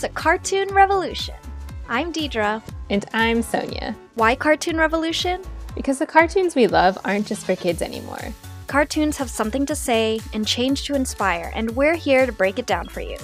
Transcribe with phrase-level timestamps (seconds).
[0.00, 1.34] It's a cartoon revolution.
[1.86, 2.62] I'm Deidra.
[2.88, 3.94] And I'm Sonya.
[4.14, 5.42] Why Cartoon Revolution?
[5.74, 8.32] Because the cartoons we love aren't just for kids anymore.
[8.66, 12.64] Cartoons have something to say and change to inspire, and we're here to break it
[12.64, 13.18] down for you.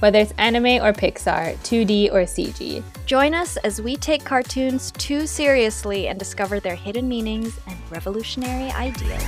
[0.00, 2.82] Whether it's anime or Pixar, 2D or CG.
[3.06, 8.72] Join us as we take cartoons too seriously and discover their hidden meanings and revolutionary
[8.72, 9.22] ideas.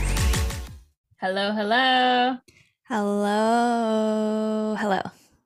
[1.21, 2.39] Hello, hello.
[2.89, 4.75] Hello.
[4.77, 5.01] Hello.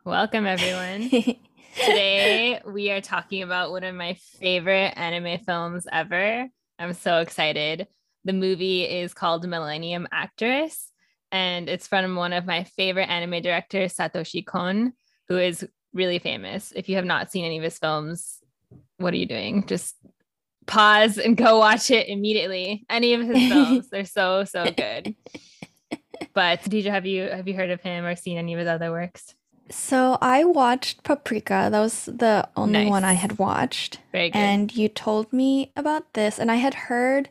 [0.06, 1.10] Welcome, everyone.
[1.74, 6.46] Today, we are talking about one of my favorite anime films ever.
[6.78, 7.86] I'm so excited.
[8.24, 10.92] The movie is called Millennium Actress,
[11.30, 14.92] and it's from one of my favorite anime directors, Satoshi Kon,
[15.28, 16.72] who is really famous.
[16.76, 18.38] If you have not seen any of his films,
[18.98, 19.66] what are you doing?
[19.66, 19.96] Just
[20.66, 22.84] pause and go watch it immediately.
[22.90, 25.14] Any of his films, they're so so good.
[26.34, 28.90] But Deidra, have you have you heard of him or seen any of his other
[28.90, 29.34] works?
[29.72, 31.68] So I watched Paprika.
[31.70, 32.90] That was the only Nice.
[32.90, 34.00] one I had watched.
[34.12, 34.38] Very good.
[34.38, 37.30] And you told me about this, and I had heard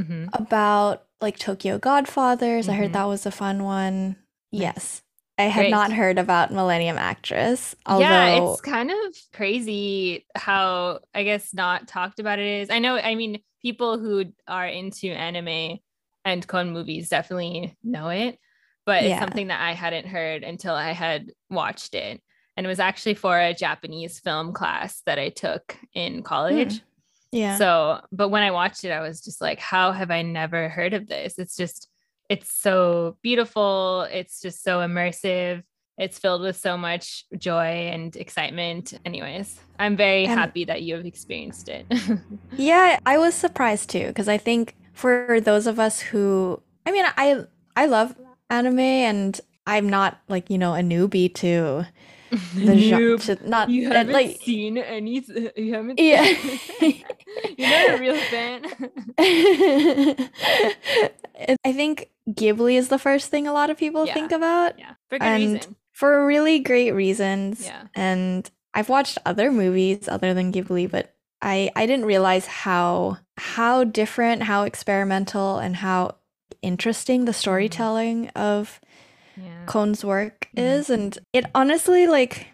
[0.00, 0.30] Mhm.
[0.32, 2.68] about like Tokyo Godfathers.
[2.68, 2.76] I Mhm.
[2.78, 4.16] heard that was a fun one.
[4.52, 4.60] Nice.
[4.62, 5.02] Yes.
[5.38, 5.70] I had Great.
[5.70, 7.74] not heard about Millennium Actress.
[7.84, 12.70] Although yeah, it's kind of crazy how I guess not talked about it is.
[12.70, 15.78] I know, I mean, people who are into anime
[16.24, 18.38] and Kon movies definitely know it,
[18.86, 22.22] but it's something that I hadn't heard until I had watched it.
[22.56, 26.78] And it was actually for a Japanese film class that I took in college.
[26.78, 26.84] Hmm.
[27.32, 27.58] yeah.
[27.58, 30.94] So, but when I watched it, I was just like, how have I never heard
[30.94, 31.38] of this?
[31.38, 31.88] It's just,
[32.30, 34.06] it's so beautiful.
[34.10, 35.62] It's just so immersive.
[35.98, 38.98] It's filled with so much joy and excitement.
[39.04, 41.86] Anyways, I'm very happy that you have experienced it.
[42.56, 47.04] Yeah, I was surprised too because I think for those of us who, I mean,
[47.16, 48.14] I I love
[48.50, 51.86] anime and I'm not like you know a newbie to
[52.54, 53.18] the genre.
[53.18, 55.24] To, not you haven't like seen any,
[55.56, 56.24] you haven't, Yeah.
[57.56, 58.62] you're not a real fan.
[61.64, 64.14] I think Ghibli is the first thing a lot of people Yeah.
[64.14, 65.76] think about yeah, for good And- reason.
[65.92, 67.64] for really great reasons.
[67.64, 67.82] Yeah.
[67.94, 73.84] And I've watched other movies other than Ghibli, but I I didn't realize how how
[73.84, 76.16] different, how experimental, and how
[76.62, 78.80] interesting the storytelling of
[79.36, 79.66] Yeah.
[80.04, 80.62] Work Mhm.
[80.62, 80.90] is.
[80.90, 82.46] And it honestly like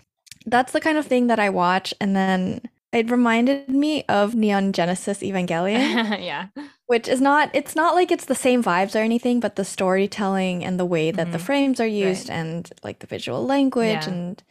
[0.46, 2.60] that's the kind of thing that I watch and then
[2.92, 5.78] it reminded me of Neon Genesis Evangelion,
[6.20, 6.48] yeah.
[6.86, 10.64] which is not it's not like it's the same vibes or anything, but the storytelling
[10.64, 11.46] and the way that the Mhm.
[11.48, 14.10] frames are used and like the visual language Yeah.
[14.12, 14.42] and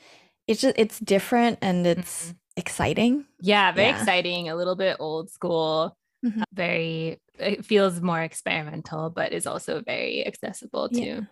[0.47, 2.35] it's just it's different and it's Mhm.
[2.57, 3.25] exciting.
[3.41, 6.41] Yeah, very exciting, a little bit old school, Mhm.
[6.41, 11.25] uh, very it feels more experimental, but is also very accessible too.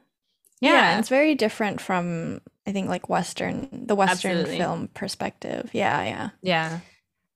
[0.62, 0.90] Yeah, Yeah.
[0.92, 4.58] and it's very different from I think like Western the Western Absolutely.
[4.58, 5.70] film perspective.
[5.74, 6.30] Yeah, yeah.
[6.42, 6.80] Yeah.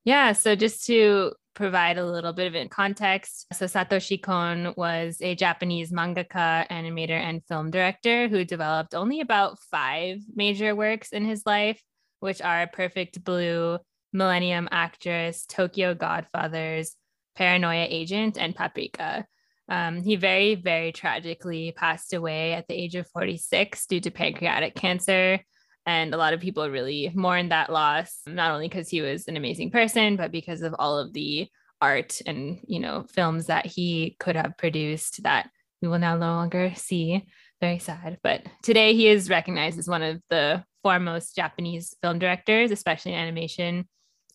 [0.06, 0.34] Yeah.
[0.34, 3.46] So just to provide a little bit of context.
[3.54, 9.60] So Satoshi Kon was a Japanese mangaka, animator, and film director who developed only about
[9.72, 11.82] five major works in his life,
[12.20, 13.78] which are Perfect Blue,
[14.12, 16.96] Millennium Actress, Tokyo Godfathers,
[17.36, 19.26] Paranoia Agent, and Paprika.
[19.70, 24.76] Um, he very, very tragically passed away at the age of 46 due to pancreatic
[24.76, 25.40] cancer.
[25.86, 29.38] And a lot of people really mourn that loss, not only because he was an
[29.38, 31.48] amazing person, but because of all of the
[31.82, 35.50] art and, you know, films that he could have produced that
[35.82, 37.26] we will now no longer see.
[37.60, 38.20] Very sad.
[38.24, 43.20] But today he is recognized as one of the foremost Japanese film directors, especially in
[43.20, 43.88] animation.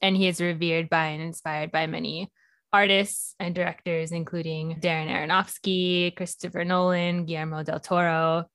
[0.03, 2.31] And he is revered by and inspired by many
[2.73, 8.47] artists and directors, including Darren Aronofsky, Christopher Nolan, Guillermo del Toro.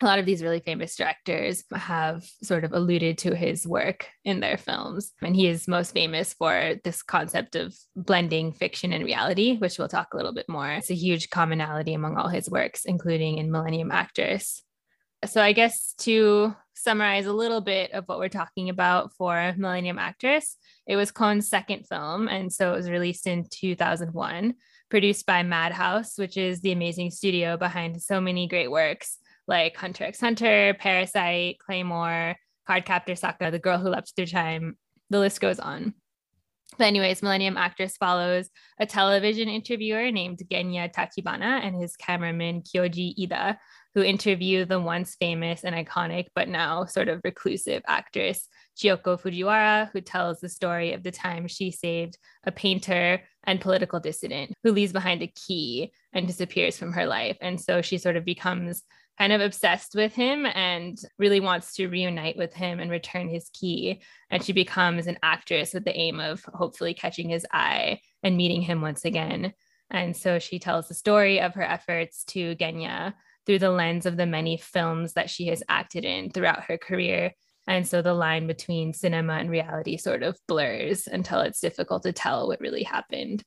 [0.00, 4.40] A lot of these really famous directors have sort of alluded to his work in
[4.40, 5.12] their films.
[5.22, 9.86] And he is most famous for this concept of blending fiction and reality, which we'll
[9.86, 10.68] talk a little bit more.
[10.72, 14.64] It's a huge commonality among all his works, including in Millennium Actress.
[15.24, 19.98] So, I guess to summarize a little bit of what we're talking about for Millennium
[19.98, 24.54] Actress, it was Kon's second film, and so it was released in 2001,
[24.90, 30.04] produced by Madhouse, which is the amazing studio behind so many great works like Hunter
[30.04, 32.34] x Hunter, Parasite, Claymore,
[32.68, 34.76] Cardcaptor Sakura, The Girl Who Leapt Through Time.
[35.10, 35.94] The list goes on.
[36.78, 38.48] But anyways, Millennium Actress follows
[38.80, 43.58] a television interviewer named Genya Tachibana and his cameraman Kyoji Ida,
[43.94, 49.90] who interview the once famous and iconic but now sort of reclusive actress Chiyoko Fujiwara,
[49.92, 54.72] who tells the story of the time she saved a painter and political dissident who
[54.72, 57.36] leaves behind a key and disappears from her life.
[57.40, 58.82] And so she sort of becomes
[59.18, 63.50] kind of obsessed with him and really wants to reunite with him and return his
[63.52, 64.00] key.
[64.30, 68.62] And she becomes an actress with the aim of hopefully catching his eye and meeting
[68.62, 69.52] him once again.
[69.90, 73.12] And so she tells the story of her efforts to Genya
[73.46, 77.32] through the lens of the many films that she has acted in throughout her career.
[77.66, 82.12] And so the line between cinema and reality sort of blurs until it's difficult to
[82.12, 83.42] tell what really happened.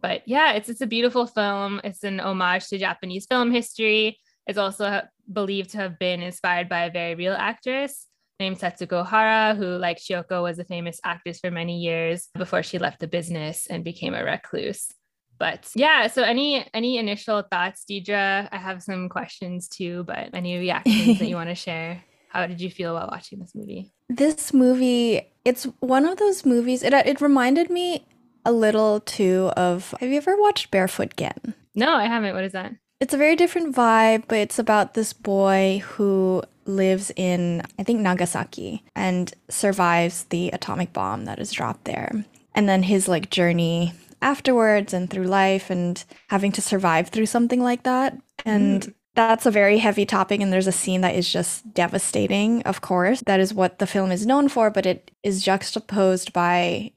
[0.00, 1.80] But yeah, it's it's a beautiful film.
[1.82, 4.18] It's an homage to Japanese film history.
[4.46, 5.02] It's also
[5.32, 8.06] believed to have been inspired by a very real actress
[8.38, 12.78] named Setsuko Hara, who, like Chiyoko, was a famous actress for many years before she
[12.78, 14.92] left the business and became a recluse.
[15.38, 18.48] But yeah, so any any initial thoughts, Deidra?
[18.50, 22.02] I have some questions too, but any reactions that you want to share?
[22.28, 23.92] How did you feel about watching this movie?
[24.08, 26.82] This movie, it's one of those movies.
[26.82, 28.06] It it reminded me
[28.44, 29.94] a little too of.
[30.00, 31.54] Have you ever watched Barefoot Gen?
[31.74, 32.34] No, I haven't.
[32.34, 32.72] What is that?
[33.00, 38.00] It's a very different vibe, but it's about this boy who lives in, I think,
[38.00, 42.24] Nagasaki and survives the atomic bomb that is dropped there.
[42.54, 47.62] And then his like journey afterwards and through life and having to survive through something
[47.62, 48.18] like that.
[48.44, 48.94] And mm.
[49.14, 50.40] that's a very heavy topic.
[50.40, 53.22] And there's a scene that is just devastating, of course.
[53.26, 56.92] That is what the film is known for, but it is juxtaposed by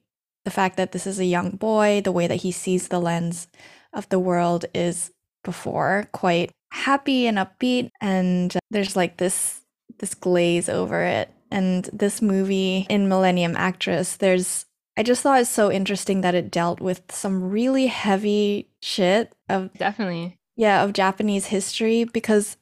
[0.46, 3.48] the fact that this is a young boy, the way that he sees the lens
[3.94, 5.12] of the world is
[5.44, 9.62] before, quite happy and upbeat and there's like this
[10.00, 11.30] this glaze over it.
[11.52, 14.66] And this movie in Millennium Actress, there's
[15.00, 19.74] I just thought it's so interesting that it dealt with some really heavy shit of
[19.74, 20.38] definitely.
[20.56, 22.58] Yeah, of Japanese history because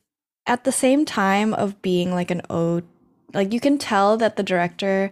[0.46, 2.86] at the same time of being like an ode
[3.34, 5.12] like you can tell that the director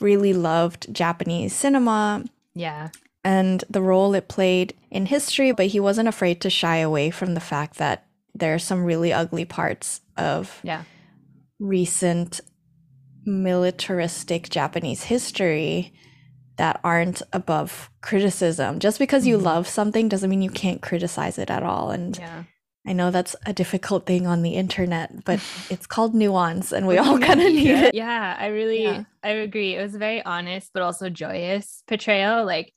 [0.00, 2.24] really loved Japanese cinema.
[2.54, 2.88] Yeah
[3.24, 7.34] and the role it played in history, but he wasn't afraid to shy away from
[7.34, 10.82] the fact that there are some really ugly parts of yeah.
[11.60, 12.40] recent
[13.24, 15.92] militaristic Japanese history
[16.56, 18.78] that aren't above criticism.
[18.78, 19.46] Just because you mm-hmm.
[19.46, 21.90] love something doesn't mean you can't criticize it at all.
[21.90, 22.44] And yeah.
[22.86, 25.40] I know that's a difficult thing on the internet, but
[25.70, 27.94] it's called nuance and we all kind of need it.
[27.94, 29.04] Yeah, I really yeah.
[29.22, 29.76] I agree.
[29.76, 32.44] It was a very honest but also joyous portrayal.
[32.44, 32.72] Like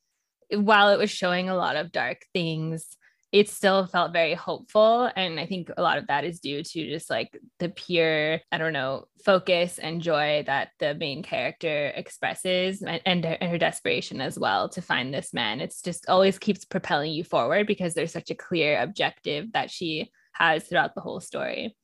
[0.52, 2.98] while it was showing a lot of dark things,
[3.36, 5.12] it still felt very hopeful.
[5.14, 8.58] And I think a lot of that is due to just like the pure, I
[8.58, 14.22] don't know, focus and joy that the main character expresses and, and, and her desperation
[14.22, 15.60] as well to find this man.
[15.60, 20.10] It's just always keeps propelling you forward because there's such a clear objective that she
[20.32, 21.76] has throughout the whole story.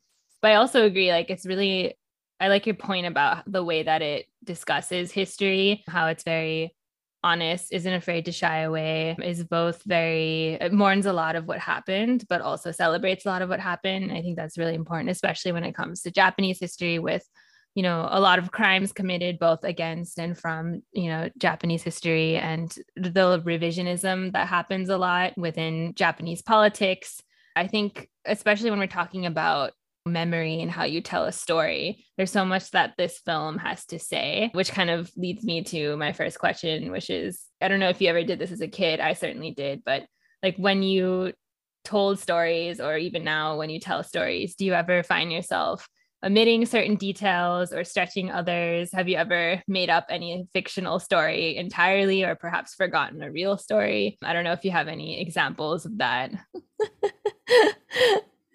[0.41, 1.97] But I also agree, like, it's really,
[2.39, 6.73] I like your point about the way that it discusses history, how it's very
[7.23, 12.25] honest, isn't afraid to shy away, is both very mourns a lot of what happened,
[12.29, 14.11] but also celebrates a lot of what happened.
[14.11, 17.27] I think that's really important, especially when it comes to Japanese history with
[17.75, 22.35] you know a lot of crimes committed both against and from you know japanese history
[22.35, 27.21] and the revisionism that happens a lot within japanese politics
[27.55, 29.71] i think especially when we're talking about
[30.05, 32.05] memory and how you tell a story.
[32.17, 35.95] There's so much that this film has to say, which kind of leads me to
[35.97, 38.67] my first question, which is I don't know if you ever did this as a
[38.67, 38.99] kid.
[38.99, 40.05] I certainly did, but
[40.41, 41.33] like when you
[41.83, 45.87] told stories or even now when you tell stories, do you ever find yourself
[46.23, 48.91] omitting certain details or stretching others?
[48.93, 54.17] Have you ever made up any fictional story entirely or perhaps forgotten a real story?
[54.23, 56.31] I don't know if you have any examples of that.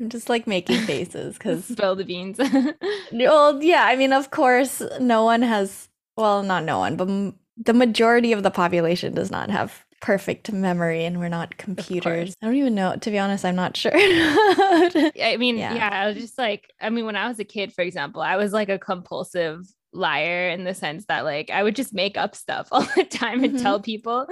[0.01, 2.39] I'm just like making faces because spill the beans.
[3.13, 5.89] well, yeah, I mean, of course, no one has.
[6.17, 10.53] Well, not no one, but m- the majority of the population does not have perfect
[10.53, 12.35] memory, and we're not computers.
[12.43, 12.97] I don't even know.
[12.97, 13.93] To be honest, I'm not sure.
[13.95, 15.75] I mean, yeah.
[15.75, 18.37] yeah, I was just like, I mean, when I was a kid, for example, I
[18.37, 22.35] was like a compulsive liar in the sense that like I would just make up
[22.35, 23.63] stuff all the time and mm-hmm.
[23.63, 24.27] tell people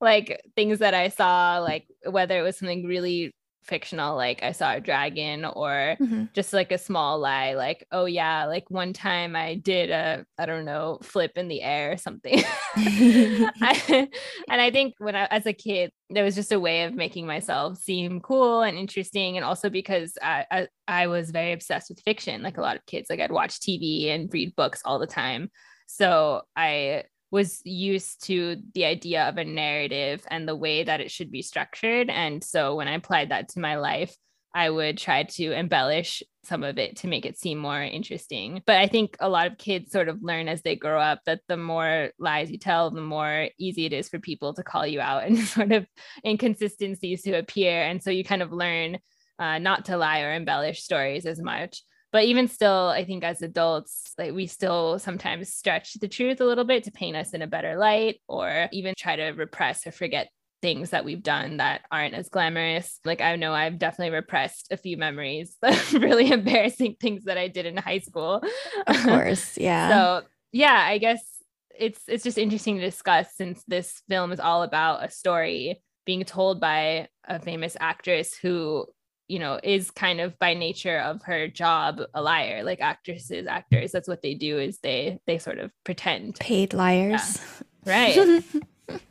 [0.00, 3.34] like things that I saw, like whether it was something really
[3.66, 6.24] fictional like i saw a dragon or mm-hmm.
[6.34, 10.46] just like a small lie like oh yeah like one time i did a i
[10.46, 12.42] don't know flip in the air or something
[12.76, 14.08] I,
[14.48, 17.26] and i think when i as a kid there was just a way of making
[17.26, 22.00] myself seem cool and interesting and also because I, I i was very obsessed with
[22.00, 25.06] fiction like a lot of kids like i'd watch tv and read books all the
[25.06, 25.50] time
[25.86, 31.10] so i was used to the idea of a narrative and the way that it
[31.10, 32.08] should be structured.
[32.08, 34.14] And so when I applied that to my life,
[34.54, 38.62] I would try to embellish some of it to make it seem more interesting.
[38.64, 41.40] But I think a lot of kids sort of learn as they grow up that
[41.46, 45.00] the more lies you tell, the more easy it is for people to call you
[45.00, 45.86] out and sort of
[46.24, 47.82] inconsistencies to appear.
[47.82, 48.98] And so you kind of learn
[49.38, 53.42] uh, not to lie or embellish stories as much but even still i think as
[53.42, 57.42] adults like we still sometimes stretch the truth a little bit to paint us in
[57.42, 60.28] a better light or even try to repress or forget
[60.62, 62.98] things that we've done that aren't as glamorous.
[63.04, 65.56] Like i know i've definitely repressed a few memories
[65.92, 68.42] really embarrassing things that i did in high school.
[68.86, 69.88] Of course yeah.
[69.90, 71.22] So yeah i guess
[71.78, 76.24] it's it's just interesting to discuss since this film is all about a story being
[76.24, 78.86] told by a famous actress who
[79.28, 82.62] you know is kind of by nature of her job a liar.
[82.62, 86.36] Like actresses actors that's what they do is they they sort of pretend.
[86.36, 87.38] Paid liars.
[87.86, 87.92] Yeah.
[88.18, 88.44] right.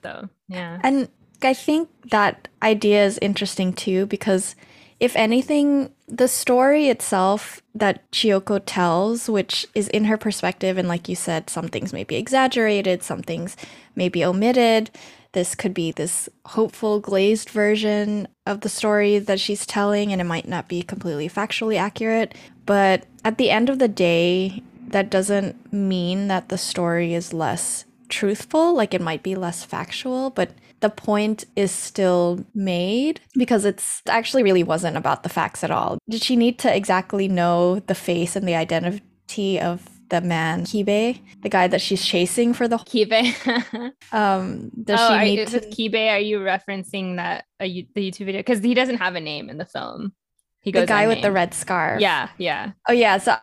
[0.03, 0.79] So yeah.
[0.83, 1.09] And
[1.43, 4.55] i think that idea is interesting too because
[5.01, 11.09] if anything the story itself that Chiyoko tells, which is in her perspective, and like
[11.09, 13.57] you said, some things may be exaggerated, some things
[13.95, 14.91] may be omitted,
[15.35, 20.25] this could be this hopeful glazed version of the story that she's telling and it
[20.25, 22.33] might not be completely factually accurate.
[22.65, 27.85] But at the end of the day that doesn't mean that the story is less
[28.07, 28.73] truthful.
[28.73, 34.43] Like it might be less factual but the point is still made because it's actually
[34.43, 35.97] really wasn't about the facts at all.
[36.09, 41.19] Did she need to exactly know the face and the identity of the man Kibe,
[41.41, 43.93] the guy that she's chasing for the Kibe.
[44.11, 45.55] um, does oh, she need are, to...
[45.57, 46.11] with Kibe?
[46.11, 48.39] Are you referencing that uh, the YouTube video?
[48.39, 50.13] Because he doesn't have a name in the film.
[50.61, 52.01] He goes the guy with the red scarf.
[52.01, 52.71] Yeah, yeah.
[52.89, 53.17] Oh yeah.
[53.17, 53.35] So,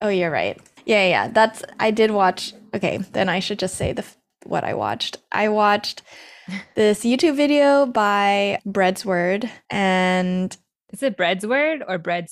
[0.00, 0.60] oh, you're right.
[0.86, 1.28] Yeah, yeah.
[1.28, 2.54] That's I did watch.
[2.74, 4.04] Okay, then I should just say the
[4.44, 5.16] what I watched.
[5.32, 6.02] I watched
[6.76, 10.56] this YouTube video by Bread's Word and.
[10.92, 12.28] Is it Bread's Word or Bread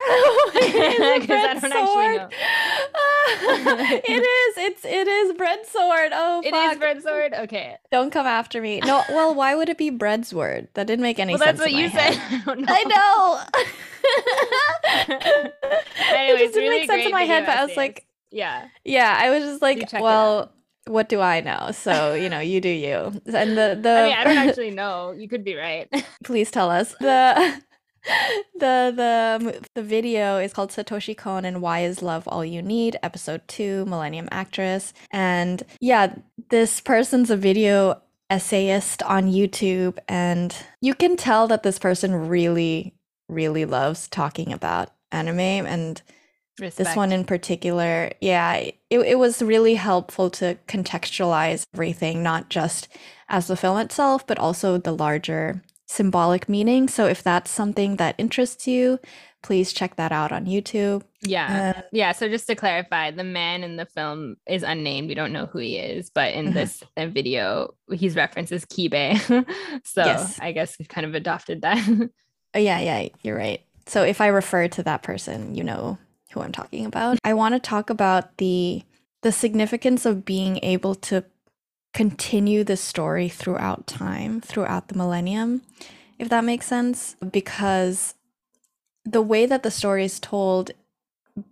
[0.08, 1.20] Sword?
[1.20, 1.72] Because I don't sword.
[1.72, 2.28] actually know.
[4.04, 4.58] it is.
[4.58, 6.12] It's it is bread sword.
[6.14, 6.72] Oh, it fuck.
[6.72, 7.34] is bread sword.
[7.34, 7.76] Okay.
[7.90, 8.80] Don't come after me.
[8.80, 9.02] No.
[9.08, 10.68] Well, why would it be bread sword?
[10.74, 11.58] That didn't make any well, sense.
[11.58, 12.14] That's what you head.
[12.14, 12.42] said.
[12.46, 13.40] I, know.
[13.54, 13.64] I
[14.94, 15.50] know.
[16.08, 18.68] anyway, it just didn't really make sense in my head, but I was like, yeah,
[18.84, 19.18] yeah.
[19.20, 20.52] I was just like, well
[20.88, 21.70] what do I know?
[21.72, 23.20] So, you know, you do you.
[23.26, 25.12] And the the I mean, I don't actually know.
[25.12, 25.88] You could be right.
[26.24, 26.94] Please tell us.
[26.98, 27.62] The
[28.58, 32.62] the the um, the video is called Satoshi Kon and Why Is Love All You
[32.62, 32.96] Need?
[33.02, 34.92] Episode two, Millennium Actress.
[35.10, 36.14] And yeah,
[36.50, 38.00] this person's a video
[38.30, 42.94] essayist on YouTube, and you can tell that this person really,
[43.28, 46.02] really loves talking about anime and
[46.58, 46.88] Respect.
[46.88, 52.88] this one in particular yeah it, it was really helpful to contextualize everything not just
[53.28, 56.86] as the film itself but also the larger symbolic meaning.
[56.86, 59.00] So if that's something that interests you,
[59.42, 61.02] please check that out on YouTube.
[61.22, 61.74] Yeah.
[61.76, 62.12] Uh, yeah.
[62.12, 65.08] So just to clarify, the man in the film is unnamed.
[65.08, 66.54] We don't know who he is, but in mm-hmm.
[66.54, 69.18] this uh, video, he's referenced as Kibe.
[69.84, 70.38] so yes.
[70.40, 71.78] I guess we've kind of adopted that.
[72.54, 72.80] oh, yeah.
[72.80, 73.08] Yeah.
[73.22, 73.62] You're right.
[73.86, 75.96] So if I refer to that person, you know
[76.32, 77.18] who I'm talking about.
[77.24, 78.82] I want to talk about the
[79.22, 81.24] the significance of being able to
[81.98, 85.62] continue the story throughout time, throughout the millennium,
[86.16, 87.16] if that makes sense.
[87.32, 88.14] Because
[89.04, 90.70] the way that the story is told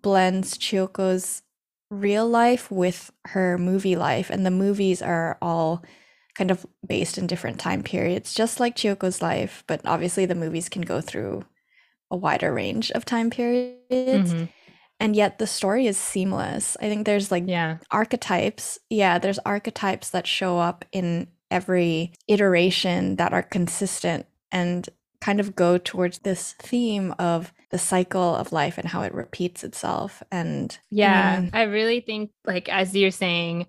[0.02, 1.42] blends Chiyoko's
[1.90, 5.82] real life with her movie life, and the movies are all
[6.36, 10.68] kind of based in different time periods, just like Chiyoko's life, but obviously the movies
[10.68, 11.44] can go through
[12.08, 14.32] a wider range of time periods.
[14.32, 14.44] Mm-hmm
[14.98, 16.76] and yet the story is seamless.
[16.80, 17.78] I think there's like yeah.
[17.90, 18.78] archetypes.
[18.90, 24.88] Yeah, there's archetypes that show up in every iteration that are consistent and
[25.20, 29.64] kind of go towards this theme of the cycle of life and how it repeats
[29.64, 33.66] itself and yeah i really think like as you're saying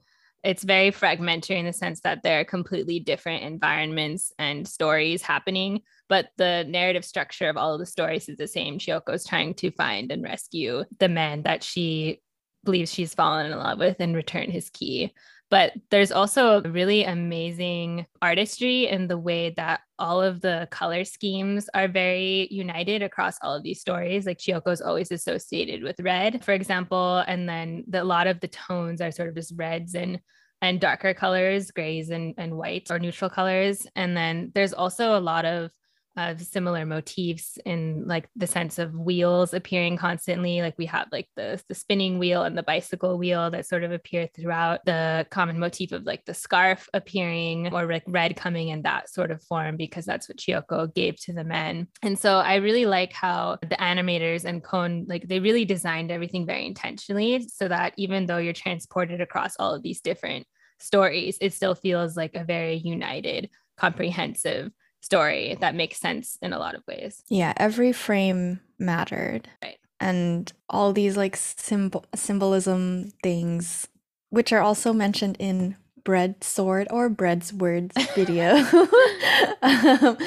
[0.47, 5.81] it's very fragmentary in the sense that there are completely different environments and stories happening
[6.09, 8.79] but the narrative structure of all of the stories is the same.
[8.79, 12.21] Chiyoko is trying to find and rescue the man that she
[12.63, 15.13] believes she's fallen in love with and return his key.
[15.49, 21.69] But there's also really amazing artistry in the way that all of the color schemes
[21.73, 24.25] are very united across all of these stories.
[24.25, 28.41] Like Chiyoko is always associated with red, for example, and then the, a lot of
[28.41, 30.19] the tones are sort of just reds and
[30.61, 33.85] and darker colors, grays and, and whites or neutral colors.
[33.95, 35.71] And then there's also a lot of
[36.17, 40.61] of similar motifs in like the sense of wheels appearing constantly.
[40.61, 43.91] Like we have like the the spinning wheel and the bicycle wheel that sort of
[43.91, 44.83] appear throughout.
[44.85, 49.31] The common motif of like the scarf appearing or like red coming in that sort
[49.31, 51.87] of form because that's what Chiyoko gave to the men.
[52.01, 56.45] And so I really like how the animators and Kon like they really designed everything
[56.45, 60.47] very intentionally so that even though you're transported across all of these different
[60.79, 64.71] stories it still feels like a very united comprehensive
[65.01, 67.23] story that makes sense in a lot of ways.
[67.29, 69.49] Yeah, every frame mattered.
[69.61, 69.77] Right.
[69.99, 73.87] And all these like symbol symbolism things,
[74.29, 78.57] which are also mentioned in Bread Sword or Bread's Words video,
[79.61, 80.17] um,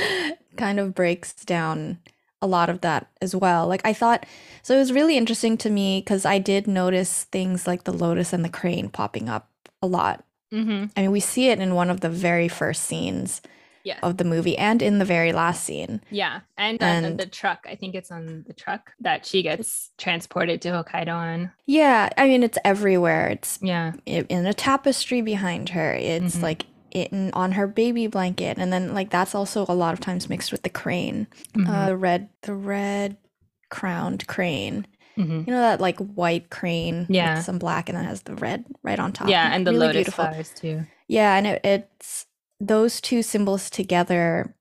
[0.57, 1.99] kind of breaks down
[2.43, 3.69] a lot of that as well.
[3.69, 4.27] Like I thought,
[4.63, 8.33] so it was really interesting to me because I did notice things like the lotus
[8.33, 9.49] and the crane popping up
[9.83, 10.25] a lot.
[10.53, 10.87] Mm-hmm.
[10.97, 13.41] I mean, we see it in one of the very first scenes
[13.85, 13.99] Yes.
[14.03, 16.01] of the movie and in the very last scene.
[16.11, 16.41] Yeah.
[16.59, 20.61] And, uh, the- the truck, I think it's on the truck that she gets transported
[20.63, 21.53] to Hokkaido on.
[21.67, 23.29] Yeah, I mean, it's everywhere.
[23.29, 23.93] It's Yeah.
[24.07, 25.95] in a tapestry behind her.
[25.95, 26.43] It's Mhm.
[26.43, 30.29] like in on her baby blanket, and then like that's also a lot of times
[30.29, 31.69] mixed with the crane, Mhm.
[31.69, 33.17] uh, the red, the red
[33.71, 34.87] crowned crane.
[35.17, 35.47] Mhm.
[35.47, 37.37] You know that like white crane Yeah.
[37.37, 39.29] with some black, and then has the red right on top.
[39.29, 39.55] Yeah.
[39.55, 40.25] And the Really lotus beautiful.
[40.25, 40.87] flowers too.
[41.09, 42.27] Yeah, and it, it's
[42.61, 44.55] those two symbols together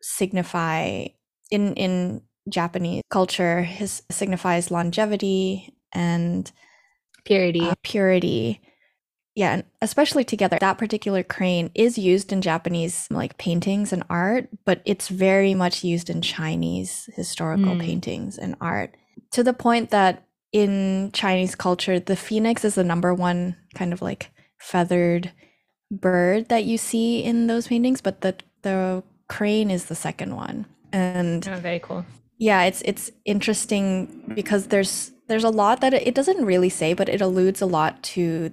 [0.00, 1.06] signify
[1.50, 6.50] in in Japanese culture his signifies longevity and
[7.24, 7.60] Purity.
[7.60, 8.60] uh, purity.
[9.36, 10.58] Yeah, and especially together.
[10.60, 15.84] That particular crane is used in Japanese like paintings and art, but it's very much
[15.84, 17.80] used in Chinese historical Mm.
[17.80, 18.96] paintings and art
[19.32, 24.02] to the point that in Chinese culture, the phoenix is the number one kind of
[24.02, 25.30] like feathered
[25.90, 30.66] bird that you see in those paintings, but the the crane is the second one.
[30.92, 32.04] And oh, very cool.
[32.38, 36.94] yeah it's it's interesting because there's there's a lot that it, it doesn't really say
[36.94, 38.52] but it alludes a lot to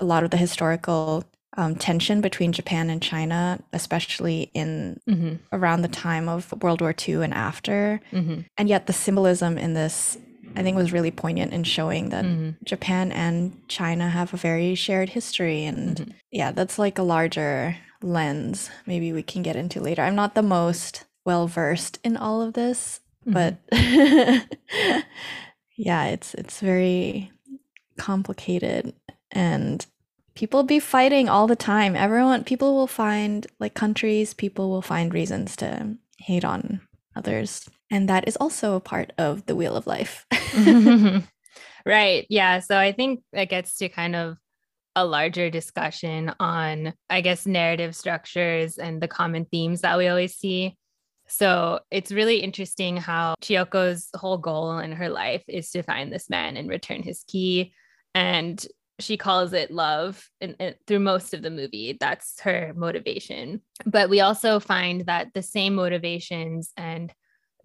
[0.00, 1.22] a lot of the historical
[1.56, 6.94] um, tension between japan and china especially in hmm around the time of world war
[7.08, 10.18] ii and after hmm and yet the symbolism in this
[10.56, 14.74] i think was really poignant in showing that hmm japan and china have a very
[14.74, 16.12] shared history and Mhm.
[16.30, 20.42] yeah that's like a larger lens maybe we can get into later i'm not the
[20.42, 23.34] most well versed in all of this Mm-hmm.
[23.38, 23.54] but
[25.76, 27.30] yeah it's it's very
[27.98, 28.92] complicated
[29.30, 29.86] and
[30.34, 35.14] people be fighting all the time everyone people will find like countries people will find
[35.14, 36.80] reasons to hate on
[37.14, 40.26] others and that is also a part of the wheel of life
[41.86, 42.26] right.
[42.28, 42.60] Yeah.
[42.60, 44.36] So I think that gets to kind of
[44.94, 50.36] a larger discussion on, I guess, narrative structures and the common themes that we always
[50.36, 50.76] see.
[51.28, 56.28] So it's really interesting how Chiyoko's whole goal in her life is to find this
[56.28, 57.72] man and return his key.
[58.14, 58.64] And
[58.98, 61.96] she calls it love and, and through most of the movie.
[61.98, 63.62] That's her motivation.
[63.86, 67.10] But we also find that the same motivations and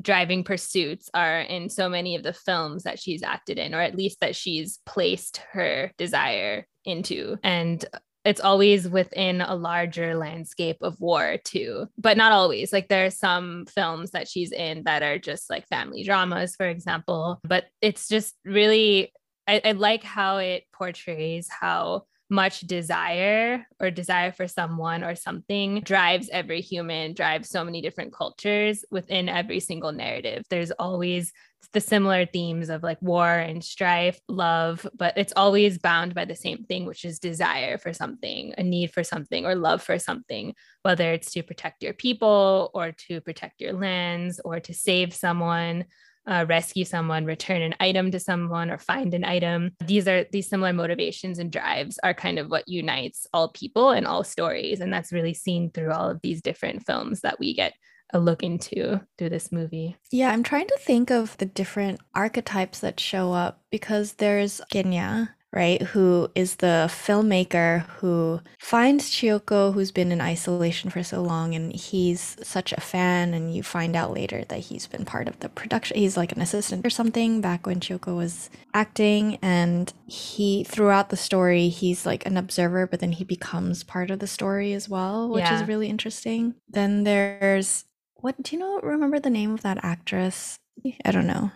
[0.02, 3.96] driving pursuits are in so many of the films that she's acted in, or at
[3.96, 7.38] least that she's placed her desire into.
[7.44, 7.84] And
[8.24, 12.74] it's always within a larger landscape of war, too, but not always.
[12.74, 16.68] Like there are some films that she's in that are just like family dramas, for
[16.68, 17.40] example.
[17.44, 19.14] But it's just really,
[19.48, 25.82] I, I like how it portrays how much desire or desire for someone or something
[25.82, 30.44] drives every human, drives so many different cultures within every single narrative.
[30.50, 31.32] There's always
[31.74, 36.36] the similar themes of like war and strife, love, but it's always bound by the
[36.36, 40.54] same thing, which is desire for something, a need for something, or love for something,
[40.84, 45.86] whether it's to protect your people or to protect your lands or to save someone
[46.28, 49.72] uh, rescue someone, return an item to someone, or find an item.
[49.86, 54.06] These are these similar motivations and drives are kind of what unites all people and
[54.06, 57.74] all stories, and that's really seen through all of these different films that we get
[58.14, 59.98] a look into through this movie.
[60.12, 65.30] Yeah, I'm trying to think of the different archetypes that show up because there's Genya,
[65.54, 71.56] right, who is the filmmaker who finds Chiyoko, who's been in isolation for so long,
[71.56, 73.34] and he's such a fan.
[73.34, 75.98] And you find out later that he's been part of the production.
[75.98, 79.38] He's like an assistant or something back when Chiyoko was acting.
[79.42, 84.20] And he, throughout the story, he's like an observer, but then he becomes part of
[84.20, 85.62] the story as well, which Yeah.
[85.62, 86.56] is really interesting.
[86.70, 87.86] Then there's
[88.20, 90.58] what do you know remember the name of that actress
[91.06, 91.52] i don't know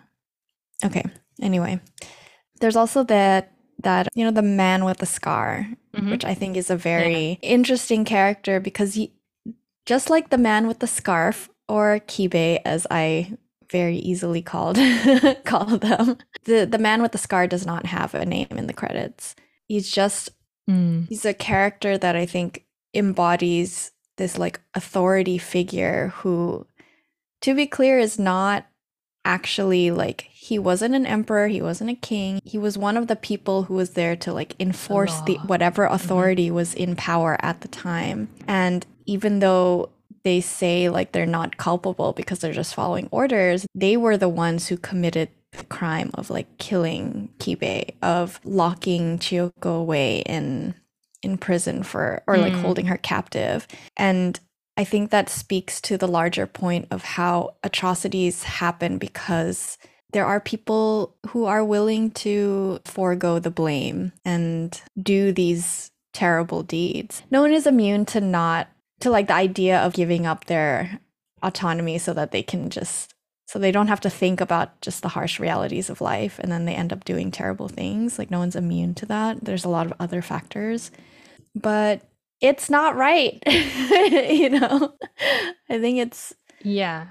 [0.86, 1.04] okay
[1.42, 1.80] anyway
[2.60, 3.52] there's also that
[3.84, 6.10] that you know the man with the scar Mhm.
[6.12, 9.12] which i think is a very interesting character because he
[9.86, 13.34] just like the man with the scarf or kibe as i
[13.72, 14.76] very easily called
[15.46, 18.74] call them the the man with the scar does not have a name in the
[18.74, 19.36] credits
[19.68, 20.30] he's just
[20.70, 21.08] Mm.
[21.10, 26.68] he's a character that I think embodies this like authority figure who,
[27.42, 28.68] to be clear, is not
[29.26, 32.42] actually like he wasn't an emperor, he wasn't a king.
[32.44, 35.44] He was one of the people who was there to like enforce the law.
[35.46, 38.30] whatever authority was in power at the time.
[38.48, 39.90] And even though
[40.24, 44.68] they say like they're not culpable because they're just following orders, they were the ones
[44.68, 50.76] who committed the crime of like killing Kibe, of locking Chiyoko away in
[51.24, 52.62] in prison for or like Mm.
[52.62, 53.68] holding her captive.
[53.98, 54.40] And
[54.78, 59.78] I think that speaks to the larger point of how atrocities happen because
[60.14, 67.24] there are people who are willing to forego the blame and do these terrible deeds.
[67.32, 68.68] No one is immune to not
[69.00, 71.00] to like the idea of giving up their
[71.42, 73.14] autonomy so that they can just
[73.48, 76.64] so they don't have to think about just the harsh realities of life and then
[76.64, 78.18] they end up doing terrible things.
[78.18, 79.44] Like no one's immune to that.
[79.44, 80.90] There's a lot of other factors.
[81.54, 82.02] But
[82.42, 83.42] it's not right.
[83.48, 84.94] you know.
[85.70, 87.08] I think it's Yeah.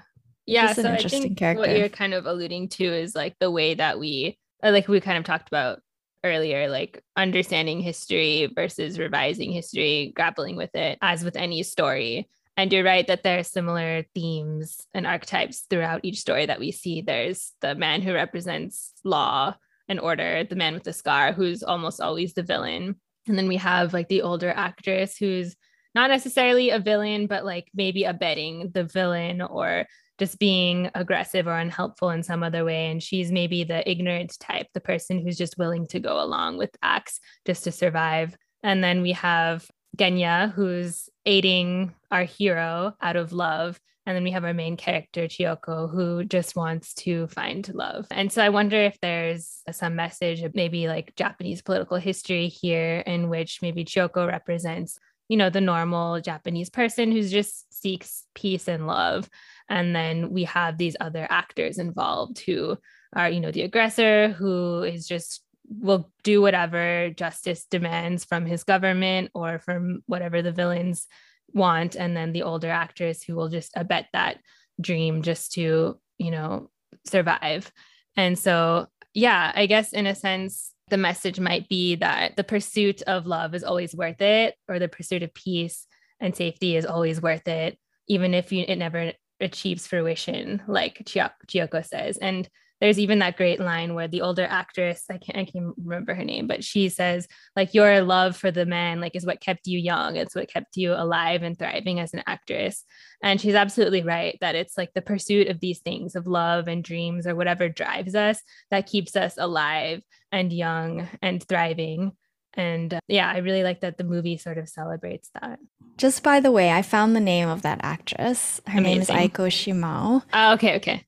[0.47, 0.73] Yeah.
[0.73, 1.61] So I think character.
[1.61, 5.19] what you're kind of alluding to is like the way that we, like we kind
[5.19, 5.81] of talked about
[6.25, 12.29] earlier, like understanding history versus revising history, grappling with it as with any story.
[12.57, 16.73] And you're right that there are similar themes and archetypes throughout each story that we
[16.73, 17.01] see.
[17.01, 19.55] There's the man who represents law
[19.89, 22.97] and order, the man with the scar, who's almost always the villain.
[23.31, 25.55] And then we have like the older actress who's
[25.95, 29.87] not necessarily a villain, but like maybe abetting the villain or
[30.19, 32.91] just being aggressive or unhelpful in some other way.
[32.91, 36.71] And she's maybe the ignorant type, the person who's just willing to go along with
[36.83, 38.37] acts just to survive.
[38.65, 39.65] And then we have
[39.97, 43.81] Genya, who's aiding our hero out of love.
[44.11, 48.09] And then we have our main character, Chiyoko, who just wants to find love.
[48.11, 53.05] And so I wonder if there's some message of maybe like Japanese political history here
[53.07, 58.67] in which maybe Chiyoko represents, you know, the normal Japanese person who just seeks peace
[58.67, 59.31] and love.
[59.69, 62.79] And then we have these other actors involved who
[63.15, 68.65] are, you know, the aggressor who is just will do whatever justice demands from his
[68.65, 71.07] government or from whatever the villains
[71.55, 74.39] want and then the older actors who will just abet that
[74.81, 76.71] dream just to you know
[77.07, 77.71] survive.
[78.17, 83.03] And so yeah i guess in a sense the message might be that the pursuit
[83.03, 85.87] of love is always worth it or the pursuit of peace
[86.21, 91.31] and safety is always worth it even if you, it never achieves fruition like Chiyo-
[91.47, 92.19] chiyoko says.
[92.19, 92.49] And
[92.81, 96.25] there's even that great line where the older actress i can't i can't remember her
[96.25, 99.79] name but she says like your love for the man like is what kept you
[99.79, 100.17] young.
[100.17, 102.85] It's what kept you alive and thriving as an actress.
[103.23, 106.83] And she's absolutely right that it's like the pursuit of these things of love and
[106.83, 108.41] dreams or whatever drives us
[108.71, 112.13] that keeps us alive and young and thriving.
[112.55, 115.59] And uh, yeah i really like that the movie sort of celebrates that.
[115.97, 118.61] Just by the way, I found the name of that actress.
[118.67, 120.23] Her name is Aiko Shimao.
[120.33, 121.05] oh, okay okay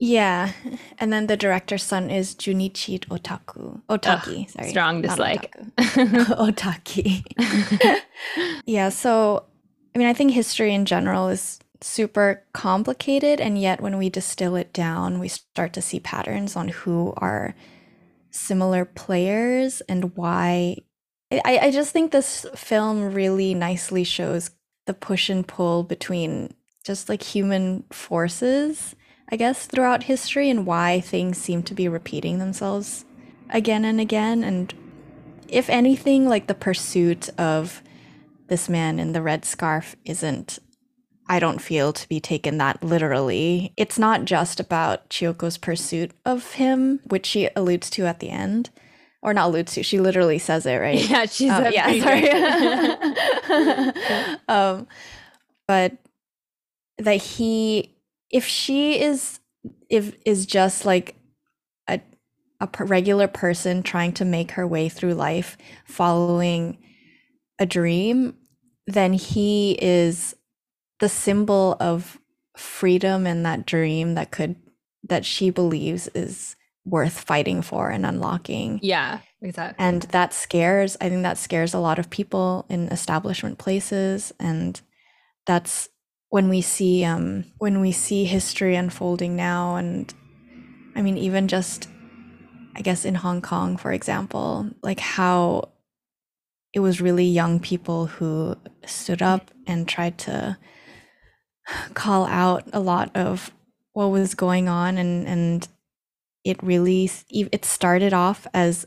[0.00, 0.52] Yeah.
[0.98, 3.82] And then the director's son is Junichi Otaku.
[3.88, 4.70] Otaki, sorry.
[4.70, 7.22] strong dislike otaku.
[7.36, 8.00] Otaki.
[8.66, 9.44] yeah, so
[9.94, 14.56] I mean, I think history in general is super complicated, and yet when we distill
[14.56, 17.54] it down, we start to see patterns on who are
[18.30, 20.76] similar players and why.
[21.32, 24.50] I, I just think this film really nicely shows
[24.86, 28.96] the push and pull between just like human forces,
[29.30, 33.04] I guess, throughout history and why things seem to be repeating themselves
[33.48, 34.42] again and again.
[34.42, 34.74] And
[35.48, 37.82] if anything, like the pursuit of
[38.48, 40.58] this man in the red scarf isn't,
[41.28, 43.72] I don't feel to be taken that literally.
[43.76, 48.70] It's not just about Chiyoko's pursuit of him, which she alludes to at the end.
[49.22, 50.98] Or not alludes to, she literally says it, right?
[51.10, 52.30] yeah she's Um, a yeah, sorry.
[54.48, 54.88] um,
[55.68, 55.92] but
[56.98, 57.94] that he,
[58.30, 59.40] if she is,
[59.88, 61.16] if is just like
[61.88, 62.00] a
[62.60, 66.78] a regular person trying to make her way through life, following
[67.58, 68.34] a dream,
[68.86, 70.34] then he is
[70.98, 72.18] the symbol of
[72.56, 74.56] freedom and that dream that could
[75.08, 78.78] that she believes is worth fighting for and unlocking.
[78.82, 83.58] yeah exactly And that scares, I think that scares a lot of people in establishment
[83.58, 84.32] places.
[84.38, 84.80] And
[85.46, 85.88] that's
[86.30, 90.14] when we see um when we see history unfolding now and
[90.96, 91.88] I mean even just
[92.74, 95.70] I guess in Hong Kong, for example, like how
[96.72, 100.56] it was really young people who stood up and tried to
[101.94, 103.50] call out a lot of
[103.92, 105.68] what was going on and and
[106.44, 108.86] it really it started off as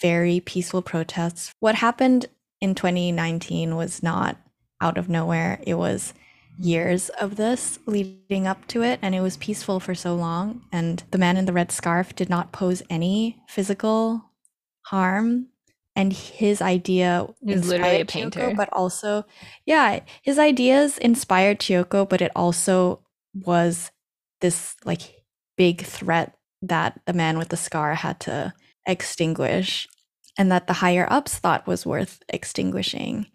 [0.00, 1.52] very peaceful protests.
[1.60, 2.26] What happened
[2.60, 4.36] in 2019 was not
[4.80, 5.60] out of nowhere.
[5.64, 6.14] It was
[6.58, 10.62] years of this leading up to it, and it was peaceful for so long.
[10.72, 14.24] And the man in the red scarf did not pose any physical
[14.86, 15.48] harm.
[15.96, 18.40] and his idea He's literally a painter.
[18.40, 19.24] Chiyoko, but also
[19.66, 23.00] yeah, his ideas inspired Chiyoko, but it also
[23.34, 23.90] was
[24.40, 25.24] this like
[25.56, 28.54] big threat that the man with the scar had to
[28.86, 29.88] extinguish
[30.38, 33.26] and that the higher ups thought was worth extinguishing.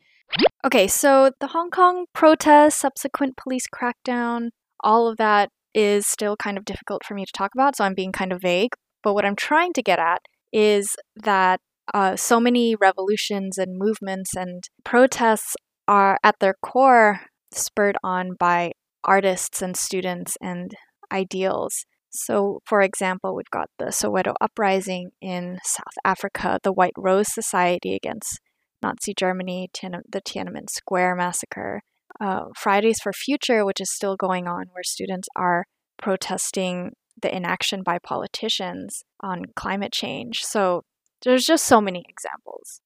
[0.66, 6.58] Okay, so the Hong Kong protests, subsequent police crackdown, all of that is still kind
[6.58, 8.72] of difficult for me to talk about, so I'm being kind of vague.
[9.04, 10.22] But what I'm trying to get at
[10.54, 11.60] is that
[11.94, 17.20] uh, so many revolutions and movements and protests are at their core
[17.52, 18.72] spurred on by
[19.04, 20.72] artists and students and
[21.12, 21.86] ideals.
[22.10, 27.96] So, for example, we've got the Soweto uprising in South Africa, the White Rose Society
[27.96, 28.40] against
[28.84, 31.82] Nazi Germany, Tien- the Tiananmen Square massacre,
[32.22, 35.66] uh, Fridays for Future, which is still going on, where students are
[35.98, 36.92] protesting
[37.22, 40.42] the inaction by politicians on climate change.
[40.44, 40.84] So,
[41.24, 42.82] there's just so many examples.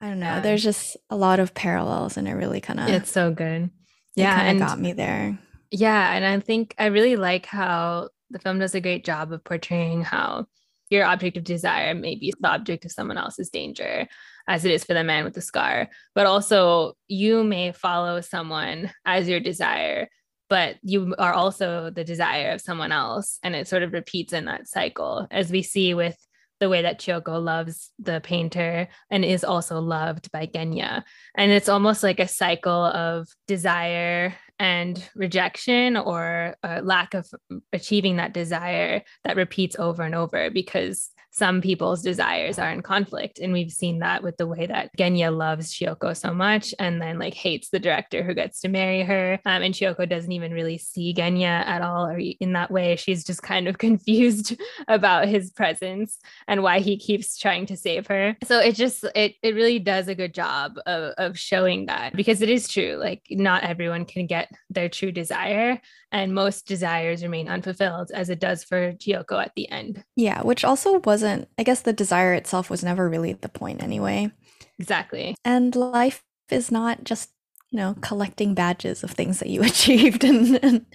[0.00, 0.26] I don't know.
[0.26, 0.40] Yeah.
[0.40, 3.70] There's just a lot of parallels, and it really kind of It's so good.
[4.14, 5.38] Yeah, kind and of got me there.
[5.70, 9.44] Yeah, and I think I really like how the film does a great job of
[9.44, 10.46] portraying how
[10.90, 14.08] your object of desire may be the object of someone else's danger,
[14.48, 15.88] as it is for the man with the scar.
[16.14, 20.08] But also, you may follow someone as your desire,
[20.48, 23.38] but you are also the desire of someone else.
[23.42, 26.16] And it sort of repeats in that cycle, as we see with
[26.60, 31.04] the way that Chiyoko loves the painter and is also loved by Genya.
[31.36, 37.28] And it's almost like a cycle of desire and rejection or a lack of
[37.72, 43.38] achieving that desire that repeats over and over because some people's desires are in conflict.
[43.38, 47.18] And we've seen that with the way that Genya loves Chiyoko so much and then
[47.18, 49.38] like hates the director who gets to marry her.
[49.46, 52.96] Um, and Chiyoko doesn't even really see Genya at all or in that way.
[52.96, 58.08] She's just kind of confused about his presence and why he keeps trying to save
[58.08, 58.36] her.
[58.44, 62.42] So it just it it really does a good job of, of showing that because
[62.42, 62.96] it is true.
[62.98, 68.40] Like not everyone can get their true desire and most desires remain unfulfilled as it
[68.40, 70.02] does for Chiyoko at the end.
[70.16, 71.27] Yeah, which also wasn't,
[71.58, 74.30] I guess the desire itself was never really the point anyway.
[74.78, 75.34] Exactly.
[75.44, 77.30] And life is not just,
[77.70, 80.86] you know, collecting badges of things that you achieved and, and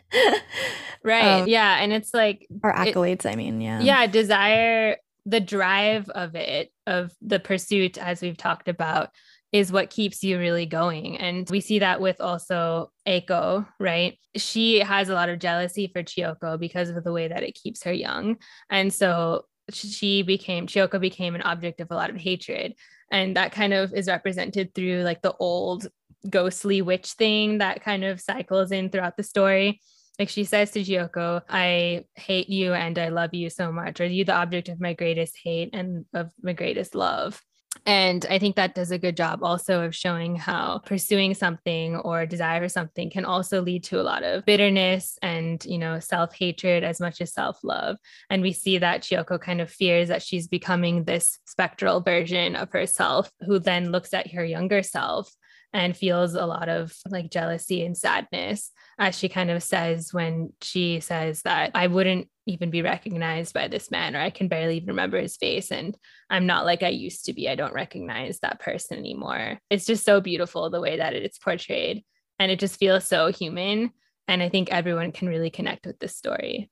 [1.03, 1.41] Right.
[1.41, 1.81] Um, yeah.
[1.81, 3.81] And it's like or It- accolades, I mean, yeah.
[3.81, 9.09] yeah desire the drive of it of the pursuit as we've talked about
[9.53, 14.79] is what keeps you really going and we see that with also Eiko right she
[14.79, 17.93] has a lot of jealousy for Chiyoko because of the way that it keeps her
[17.93, 18.35] young
[18.69, 22.76] and so she became Chiyoko became an object of a lot of hatred
[23.12, 25.88] and that kind of is represented through like the old
[26.30, 29.80] ghostly witch thing that kind of cycles in throughout the story
[30.19, 33.99] like she says to Chiyoko, I hate you and I love you so much.
[33.99, 37.41] Are you the object of my greatest hate and of my greatest love?
[37.85, 42.25] And I think that does a good job also of showing how pursuing something or
[42.25, 46.33] desire for something can also lead to a lot of bitterness and, you know, self
[46.33, 47.97] hatred as much as self love.
[48.29, 52.71] And we see that Chiyoko kind of fears that she's becoming this spectral version of
[52.71, 55.33] herself who then looks at her younger self
[55.73, 60.53] and feels a lot of like jealousy and sadness as she kind of says when
[60.62, 64.77] she says that I wouldn't even be recognized by this man, or I can barely
[64.77, 65.71] even remember his face.
[65.71, 65.97] And
[66.29, 67.49] I'm not like I used to be.
[67.49, 69.59] I don't recognize that person anymore.
[69.69, 72.03] It's just so beautiful the way that it's portrayed.
[72.39, 73.91] And it just feels so human.
[74.27, 76.69] And I think everyone can really connect with this story,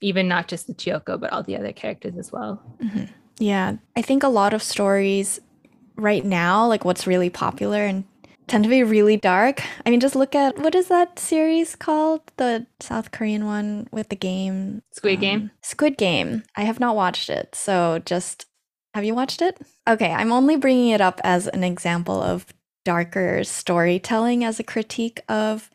[0.00, 2.62] even not just the Chiyoko, but all the other characters as well.
[2.82, 3.08] Mhm.
[3.38, 3.76] Yeah.
[3.96, 5.40] I think a lot of stories
[5.96, 8.04] right now, like what's really popular and
[8.46, 9.62] tend to be really dark.
[9.84, 12.20] I mean, just look at what is that series called?
[12.36, 15.40] The South Korean one with the game Squid Game?
[15.40, 16.42] Um, Squid Game.
[16.56, 17.54] I have not watched it.
[17.54, 18.46] So just
[18.94, 19.58] have you watched it?
[19.88, 22.46] Okay, I'm only bringing it up as an example of
[22.84, 25.70] darker storytelling as a critique of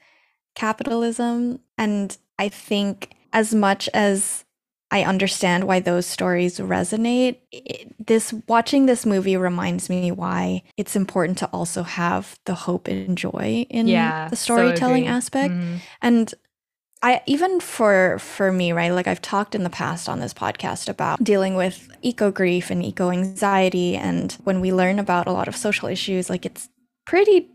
[0.55, 1.59] capitalism.
[1.77, 4.45] And I think as much as
[4.91, 7.37] I understand why those stories resonate.
[7.51, 12.87] It, this watching this movie reminds me why it's important to also have the hope
[12.87, 15.13] and joy in Yeah, the storytelling agree.
[15.13, 15.53] aspect.
[15.55, 15.79] Mhm.
[16.01, 16.33] And
[17.03, 18.91] I even for for me, right?
[18.91, 22.83] Like I've talked in the past on this podcast about dealing with eco grief and
[22.83, 26.69] eco anxiety and when we learn about a lot of social issues, like it's
[27.05, 27.49] pretty